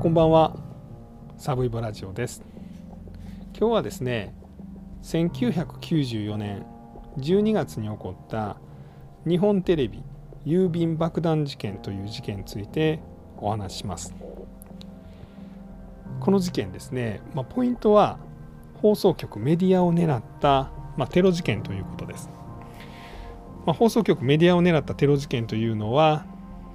[0.00, 0.54] こんばんは。
[1.38, 2.44] サブイボラジオです。
[3.58, 4.32] 今日はですね
[5.02, 6.64] 1994年
[7.16, 8.58] 12月に起こった
[9.26, 10.04] 日本テレビ
[10.46, 13.00] 郵便爆弾事件という事件について
[13.38, 14.14] お話しします。
[16.20, 18.20] この事件ですね、まあ、ポイントは
[18.80, 22.30] 放送局メディアを狙った、まあ、テロ事件ということです、
[23.66, 26.24] まあ、放送局メディアを狙ったテロ事件というのは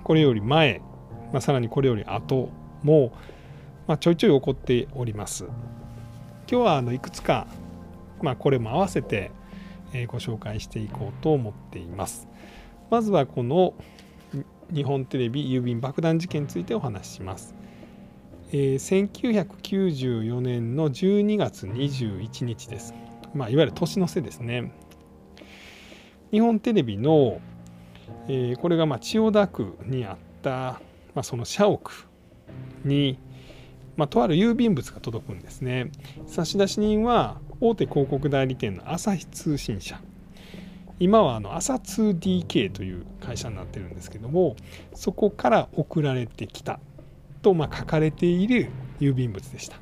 [0.04, 0.82] これより前、
[1.32, 2.49] まあ、さらにこれより後
[2.84, 3.14] も、
[3.88, 5.46] まあ、ちょいちょい起こっております。
[6.50, 7.48] 今日はあのいくつか、
[8.22, 9.32] まあ、これも合わせて
[10.08, 12.27] ご紹介していこうと思っています。
[12.90, 13.74] まずはこの
[14.74, 17.55] 日本テレビ郵便爆弾事件についてお話しします。
[18.52, 22.94] えー、1994年の12月21日です。
[23.34, 24.72] まあ、いわゆる年の瀬ですね。
[26.32, 27.40] 日本テレビの、
[28.27, 30.52] えー、これがまあ千代田区にあった、
[31.13, 31.79] まあ、その社屋
[32.84, 33.18] に、
[33.96, 35.91] まあ、とある郵便物が届くんですね。
[36.27, 39.99] 差出人は大手広告代理店の朝日通信社。
[40.99, 44.55] 今はあの朝 2DK という会社になってるんですけども
[44.93, 46.79] そこから送られてきた
[47.41, 49.77] とま書かれている郵便物でした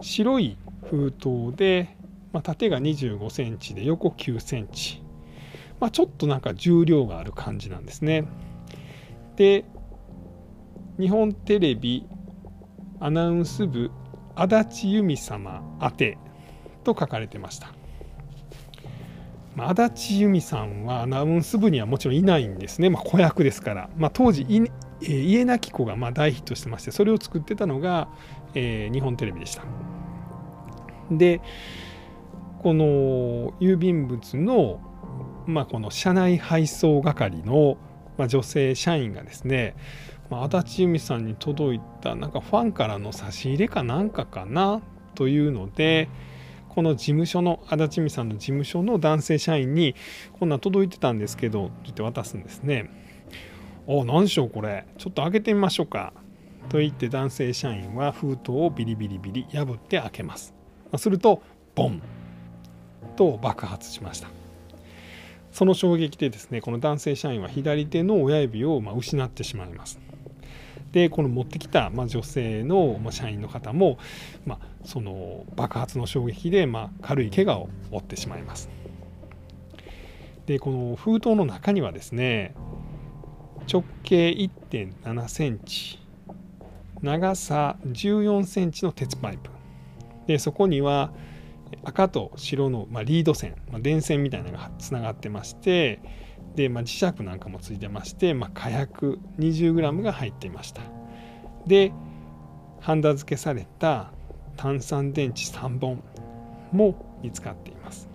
[0.00, 0.56] 白い
[0.88, 1.96] 封筒で、
[2.32, 5.02] まあ、縦が25センチで横9センチ、
[5.80, 8.24] まあ、ちょっとなんか重量がある感じなんですね
[9.36, 9.64] で
[10.98, 12.06] 日本テレビ
[12.98, 13.90] アナウンス部
[14.34, 16.18] 足立由美様宛て
[16.82, 17.72] と書かれてました。
[19.54, 24.70] まあ、足立由美さんはアナウンス部にはもちろんいないんですね、まあ、子役ですから、まあ、当時い、
[25.02, 28.08] えー、家なき子がまあ大ヒットしてましてそれを作ってたのが、
[28.54, 29.64] えー、日本テレビでした。
[31.10, 31.40] で
[32.62, 34.80] この郵便物の、
[35.46, 37.78] まあ、この社内配送係の、
[38.16, 39.74] ま、女性社員がですね
[40.30, 44.82] まあ、足立由美さんに届いたなんかファンからの差し入れかなんかかな
[45.14, 46.08] というので
[46.68, 49.94] この事務所の足立由美さんの事務所の男性社員に
[50.38, 52.90] こんな届いてたんですけどって言って渡すんですね。
[53.86, 54.86] お何でしょうこれ？
[54.98, 56.12] ちょっと開けてみましょうか
[56.68, 60.54] と言って男性社員は封筒をビリビリビリ破って開けます。
[60.98, 61.42] すると
[61.74, 62.02] ボン
[63.16, 64.28] と爆発しました。
[65.50, 69.98] その衝撃でですねこの男性社員は左手の親指をま失ってしまいます。
[70.92, 73.98] でこの持ってきた、まあ、女性の、まあ、社員の方も、
[74.46, 78.70] まあ、その爆発の衝撃で、まあ、軽い怪我を負ってしまいます。
[80.46, 82.54] でこの封筒の中にはですね
[83.70, 85.98] 直径1.7センチ
[87.02, 89.50] 長さ14センチの鉄パイプ
[90.26, 91.12] でそこには
[91.84, 96.00] 赤と白の、まあ、リード線、まあ、電線みたいなのがつながってまして
[96.54, 100.82] で、まあ、磁石なんかもついてまして、まあ、火薬 20g が入っていました。
[101.66, 101.92] で
[102.80, 104.12] ハンダ付けされた
[104.56, 106.02] 炭酸電池3本
[106.72, 108.08] も見つかっています。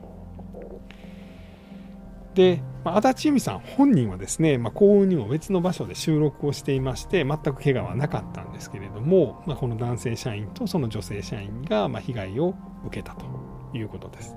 [2.33, 12.55] で、まあ、足立由美さん本人はですね、まあ、幸運にも別の場所で収録をしていまして全く怪我はなかったんですけれども、まあ、この男性社員とその女性社員がま被害を
[12.85, 13.25] 受けたと
[13.73, 14.35] いうことです。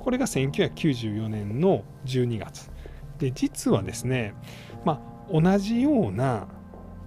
[0.00, 2.70] これが1994年の12月。
[3.18, 4.34] で実はですね、
[4.84, 6.48] まあ、同じような、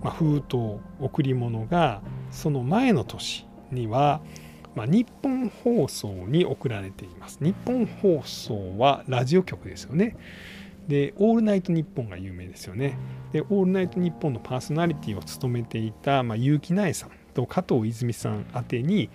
[0.02, 0.58] まあ、封筒
[1.00, 4.22] 贈り物がその前の年には、
[4.76, 7.40] まあ、日本放送に送られています。
[7.42, 10.16] 日本放送はラジオ局ですよね。
[10.88, 12.98] で、オールナイトニッポンが有名ですよね。
[13.32, 19.10] で、オールナイトニッポンのパーソナリティを務めていた、まあ、結城苗さんと加藤泉さん宛てに、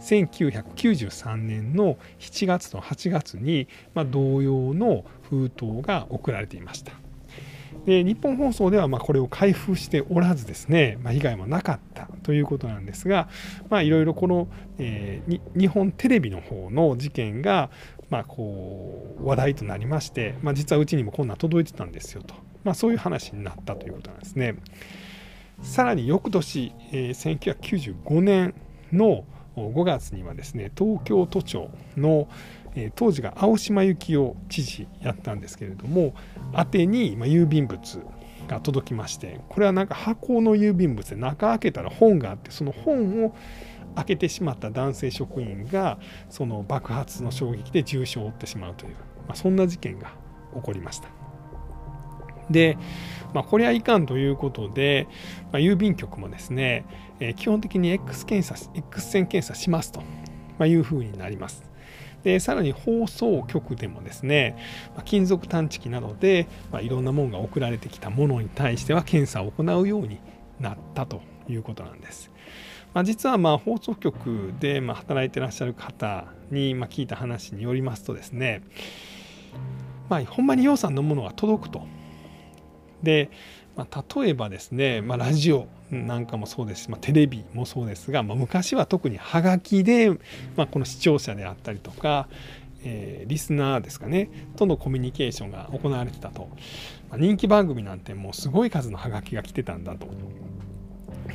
[0.00, 6.92] 1993年の7月と8月に、まあ、同様の封筒が送られていました。
[7.86, 13.28] で日本放送ではまこれを開封しておらずですね、まあ、被害もなかったということなんですが
[13.70, 17.70] いろいろこの、えー、日本テレビの方の事件が、
[18.10, 22.34] まあ、こう話題となりまして、まあ、実はうちにもこんな届いてたんですよと、
[22.64, 24.56] まあ、そういう話になったということなんですね。
[25.62, 28.54] さらに翌年、えー、1995年
[28.92, 29.24] の
[29.68, 32.28] 5月にはですね東京都庁の、
[32.94, 36.14] 当時が青島幸男知事やったんですけれども
[36.56, 38.00] 宛てに、郵便物
[38.46, 43.34] が届きましてこれはなんか箱の郵便物で中開けたら本があってその本を
[43.96, 45.98] 開けてしまった男性職員が
[46.28, 48.94] その爆発の衝撃で重傷を負ってしまうという、
[49.26, 50.12] まあ、そんな事件が
[50.54, 51.08] 起こりました。
[52.50, 52.76] で、
[53.34, 55.08] まあ、これはいかんということで、
[55.52, 56.84] まあ、郵便局もですね、
[57.20, 60.00] えー、基本的に X 検査 X 線検査しますと、
[60.58, 61.70] まあいうふうになります。
[62.22, 64.56] でさらに放送局でもですね、
[64.94, 70.20] まあ金属探知機などで、まあいろんなものが送られてきたものに対しては検査を行うように
[70.58, 72.30] なったということなんです。
[72.92, 78.62] まあ、実はまあ放送局でまあ働いてらっしゃる方にまあ聞いた話によりますとですね、
[80.08, 81.86] まあ、ほんまに洋さんのものが届くと。
[83.02, 83.30] で、
[83.76, 90.10] まあ、例えばですね、まあ、ラジオなんかもそうですし、まあ、テレビもそうですが、まあ、昔は特にはがきで、
[90.56, 92.28] まあ、この視聴者であったりとか、
[92.82, 96.48] えー、リスナーですかねとのコミュニケーションが行われてたと、
[97.10, 100.08] まあ、人気番組なんてもうすごい数のハガキが来てたんだと。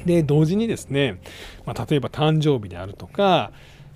[0.05, 1.19] で同時にですね、
[1.65, 3.51] まあ、例えば誕生日であるとか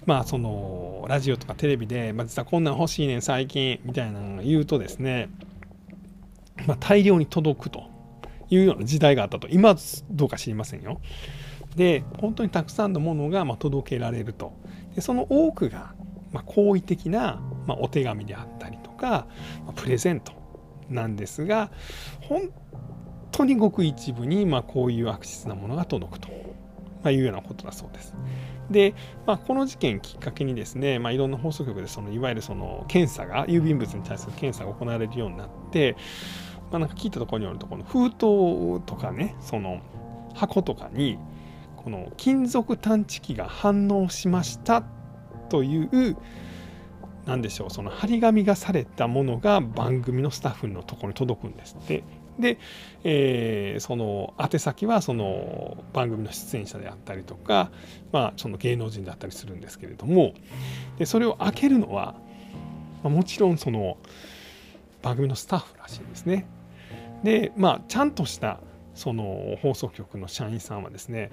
[0.06, 5.30] まあそのラジオとかテレビで、まあ、実はこんなん欲しいねん最近みたいなのを言うとですね、
[6.68, 7.84] まあ、大量に届くと
[8.50, 9.76] いうような時代があったと今
[10.10, 11.02] どうか知りませんよ。
[11.76, 14.54] で本当にたくさんのものがま届けられると
[14.96, 15.94] でその多くが
[16.32, 19.28] ま好意的な、まお手紙であったりとか、
[19.66, 20.34] まプレゼント
[20.90, 21.72] なんですが
[22.22, 22.52] 本
[23.32, 26.30] 当にごく一部に、まこういう悪質なものが届くと、
[27.04, 28.16] まいうようなことだそうです。
[28.70, 28.94] で、
[29.26, 35.96] まあ、この事件きっかけにですね、まあ、いろんな放送局でそのいわゆるその検査が郵便物に対する検査が行われるようになって、
[36.72, 39.82] まあ、なんか聞いたところによるとこの封筒とかねその
[40.36, 41.18] 箱とかに
[41.78, 44.84] この金属探知機が反応しました
[45.50, 46.18] という
[47.26, 52.04] 何でしょうその張り紙がされたものが番組のスタッフのところに届くんですって。
[52.40, 52.58] で、
[53.04, 57.70] えー、その宛先はその番組の出演者であったりとか、
[58.14, 60.34] まあ、その芸能人だったりするんですけれども
[60.98, 62.16] でそれを開けるのは、
[63.04, 63.98] まあ、もちろんその
[65.02, 66.48] 番組のスタッフらしいんですね。
[67.24, 68.60] でまあちゃんとした
[68.96, 71.32] その放送局の社員さんはですね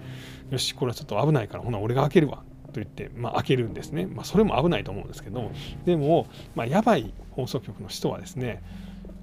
[0.51, 5.51] よしこれはちょっと危ないからほな俺が開けるわと言って、まあ、開けるんですね、まあ、それも危ないと思うんですけど
[5.85, 8.63] でも、まあ、やばい放送局の人はですね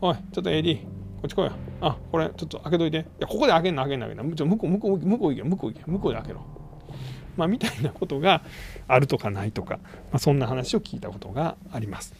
[0.01, 0.79] おいちょっと AD
[1.23, 1.53] こっち来いよ。
[1.79, 2.97] あこれちょっと開けといて。
[2.97, 4.45] いやここで開けんの開けんの開けんの。
[4.45, 6.41] 向こう向こう向こう行け向こう行け向こうで開けろ。
[7.37, 8.43] まあ、みたいなことが
[8.89, 12.13] あるとかないとか、まあ、そんな話を聞いたことがあります。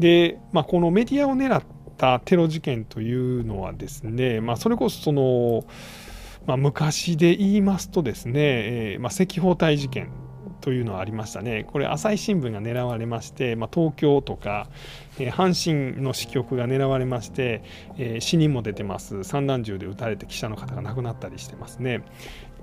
[0.00, 1.62] で、まあ、このメディアを狙っ
[1.96, 5.64] たテロ事件というのはですね、まあ、それこそその
[6.46, 10.10] まあ、昔で言いますとですね、えー、まあ、赤報隊事件
[10.60, 11.64] というのはありましたね。
[11.64, 14.68] これ朝日新聞が狙われまして、まあ、東京とか、
[15.18, 17.62] えー、阪神の支局が狙われまして、
[17.98, 22.02] えー、死人も出てます散弾銃で撃たれて記者の方が亡くなったりしてますね。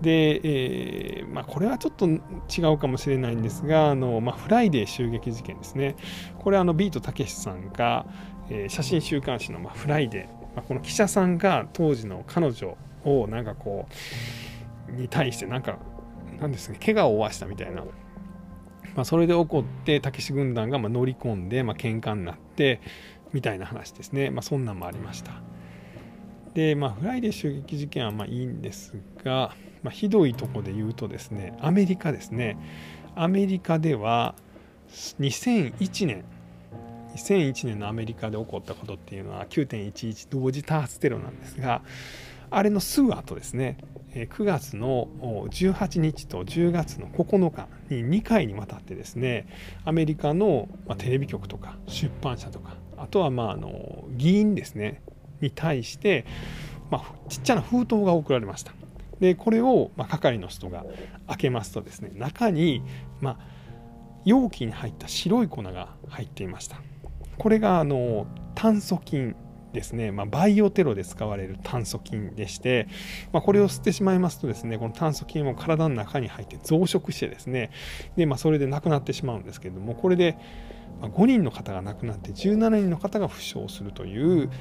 [0.01, 5.95] で、えー、まあ、これはちょっと違うかもしれないんですがあの、まあ、フライデー襲撃事件ですね。
[6.39, 8.05] これあのビートたけしさんが、
[8.51, 13.87] え写真週刊誌の、まフライデー、まあこの記者さんが当時の彼女をなんかこ
[14.89, 15.79] うに対してなんか
[16.39, 22.81] なんですね怪我を負わしたみたいな、まあ、それで起こってたけし軍団がま乗り込んでまあ喧嘩になって
[23.31, 25.31] みたいな話ですね、まあ、そんなんもありました。
[26.53, 32.57] でまあフライデー襲撃事件はまあいいんですが、まあ、ひどいとこで言うとですねアメリカですね。
[33.15, 34.35] アメリカでは
[35.19, 36.25] 2001年
[37.15, 41.81] 2001年のアメリカで起こったことっていうのは9.11同時多発テロなんですが
[42.49, 43.77] あれのすぐ後ですね
[44.13, 45.07] 9月の
[45.51, 49.47] 18日と10月の9日に2回にわたってですね
[49.85, 50.67] アメリカの
[50.97, 55.01] テレビ局とか出版社とかあとはまああの議員ですね
[55.39, 56.25] に対して、
[56.91, 58.73] まあ、ちっちゃな封筒が送られました。
[59.19, 60.83] でこれをま係の人が
[61.27, 62.83] 開けますとですね中に
[63.21, 63.39] ま
[64.25, 66.81] 容器に入った白い粉が入っていました。
[67.41, 69.35] これがあの炭疽菌
[69.73, 72.87] ですね、まあ、バイオテロで使われる炭疽菌でして、
[73.33, 77.71] まあ、これを吸ってしまいますとですねこの炭疽菌も体の中に入って増殖してですね。
[78.15, 80.37] で、まあ、それで亡くなってしまうんですけれどもこれで
[81.01, 84.51] 5人の方が亡くなって17人の方が負傷するという、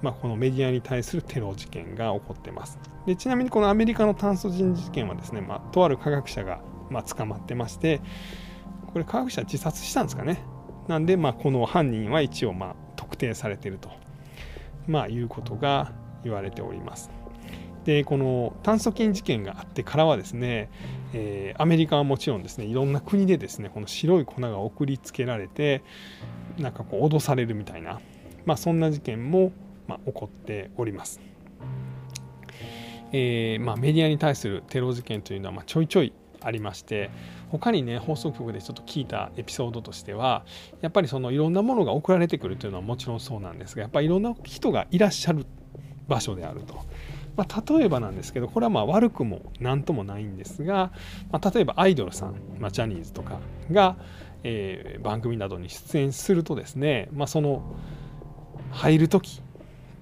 [0.00, 2.78] まあ、このメディアに対するテロ事件が起こってます。
[3.04, 8.00] でちなみにこのアメリカの炭疽菌事件はですね、まあ、とある科学者がま捕まってまして
[8.94, 10.42] これ科学者自殺したんですかね。
[10.88, 13.90] なんで、まあ、この犯人は一応まあ特定されていると
[14.90, 15.92] まあ、いうことが
[16.24, 17.10] 言われております。
[17.84, 20.68] でこの炭疽菌事件があってからはですね、
[21.14, 25.82] えー、アメリカはもちろんですねいろんな国でですねこの白い粉が送りつけられて
[26.58, 27.98] なんかこう脅されるみたいな、
[28.44, 29.52] まあ、そんな事件も、
[29.88, 31.20] まあ、起こっております。
[33.12, 37.10] えーまあ、メディアに対するテロ事件というのは、まあ、ちょいちょいありまして
[37.50, 40.44] 他にね放送局でちょっと聞いたエピソードとしては
[40.80, 45.46] やっぱりそのいろんなものが送られてくるというのはもちろんそうなんですがやっぱりいろんな人がいらっしゃる
[46.08, 46.84] 場所であると。
[47.36, 50.92] まあ、例えばなんですけどこれはまあ悪くも何ともないんですが、
[51.30, 53.38] まあ、例えばアイドルさん、まあ、ジャニーズとか
[53.70, 53.96] が、
[54.42, 57.62] えー、番組などに出演するとですね、まあ、その
[58.72, 59.40] 入る時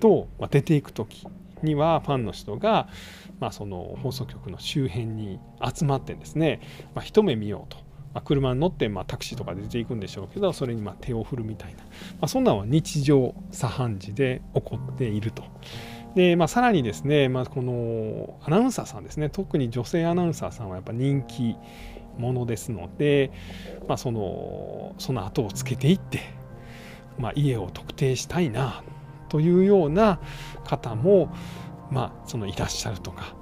[0.01, 1.27] と、ま、出ていく時
[1.63, 2.89] にはファンの人が、
[3.41, 5.39] まあ、その放送局の周辺に
[5.75, 6.61] 集まってですね、
[6.95, 7.89] まあ、一目見ようと。
[8.15, 11.89] まあ、車に乗って、まあ、タクシーとか出ていくんでしょうけどそれにまあ手を振るみたいな、ま
[12.23, 15.45] あ、そんなのは日常茶飯事で起こっていると。
[16.15, 21.55] でまあ、さらにですね、まあ、このアナウンサーさんですね特に女性アナウンサーさんはやっぱ人気
[22.19, 23.31] 者ですので、
[23.87, 26.21] まあ、そのその後をつけていって、
[27.19, 28.83] まあ、家を特定したいな
[29.29, 30.21] というような
[30.65, 31.33] 方も、
[31.91, 33.35] まあ、そのいらっしゃるとか、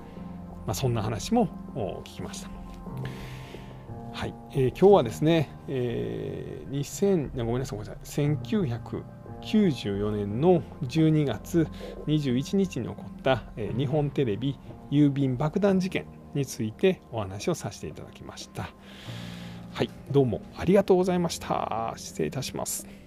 [0.66, 1.48] まあ、そんな話も
[2.04, 2.50] 聞きました。
[4.12, 11.68] はいえー、今日はですね、えー、2000ごめんなさいごめんなさい1994年の12月
[12.06, 14.58] 21日に起こった、えー、日本テレビ
[14.90, 18.70] 郵便爆弾事件についてお話をさせていただきました。
[19.74, 21.92] はい、どうもありがとうございました。
[21.98, 23.05] 失礼いたします。